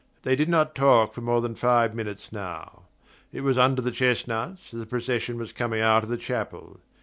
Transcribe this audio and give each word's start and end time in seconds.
They 0.23 0.35
did 0.35 0.49
not 0.49 0.73
talk 0.73 1.13
for 1.13 1.21
more 1.21 1.41
than 1.41 1.53
five 1.53 1.93
minutes 1.93 2.31
now: 2.31 2.85
it 3.31 3.41
was 3.41 3.55
under 3.55 3.83
the 3.83 3.91
chestnuts, 3.91 4.73
as 4.73 4.79
the 4.79 4.87
procession 4.87 5.37
was 5.37 5.53
coming 5.53 5.79
out 5.81 6.01
of 6.01 6.09
the 6.09 6.17
chapel. 6.17 6.79